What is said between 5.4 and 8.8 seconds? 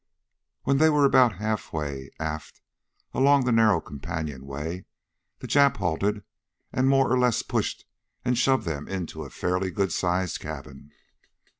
Jap halted them and more or less pushed and shoved